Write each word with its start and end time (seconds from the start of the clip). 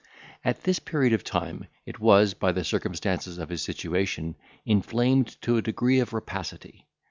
At 0.43 0.63
this 0.63 0.79
period 0.79 1.13
of 1.13 1.23
time 1.23 1.67
it 1.85 1.99
was, 1.99 2.33
by 2.33 2.53
the 2.53 2.63
circumstances 2.63 3.37
of 3.37 3.49
his 3.49 3.61
situation, 3.61 4.33
inflamed 4.65 5.39
to 5.43 5.57
a 5.57 5.61
degree 5.61 5.99
of 5.99 6.11
rapacity. 6.11 6.87